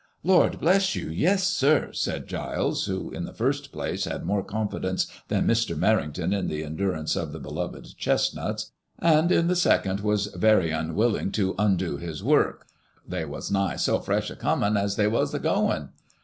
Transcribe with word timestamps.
"Lord 0.33 0.59
bless 0.59 0.95
you, 0.95 1.11
yes, 1.11 1.43
sir," 1.47 1.93
said 1.93 2.25
Giles, 2.25 2.87
who 2.87 3.11
in 3.11 3.25
the 3.25 3.33
first 3.35 3.71
place 3.71 4.05
had 4.05 4.25
more 4.25 4.41
confidence 4.43 5.05
than 5.27 5.45
Mr. 5.45 5.75
Merrington 5.77 6.33
in 6.35 6.47
the 6.47 6.63
endurance 6.63 7.15
of 7.15 7.31
the 7.31 7.39
beloved 7.39 7.85
chesnuts, 7.99 8.71
and 8.97 9.31
in 9.31 9.45
the 9.45 9.55
second 9.55 9.99
was 9.99 10.25
very 10.33 10.71
unwilling 10.71 11.31
to 11.33 11.53
undo 11.59 11.97
his 11.97 12.23
work," 12.23 12.65
they 13.07 13.25
was 13.25 13.51
nigh 13.51 13.75
so 13.75 13.99
fresh 13.99 14.31
a 14.31 14.35
comin' 14.35 14.75
as 14.75 14.95
they 14.95 15.05
was 15.05 15.35
a 15.35 15.39
gom. 15.39 15.89